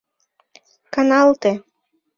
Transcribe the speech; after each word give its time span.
Каналте. 0.97 1.51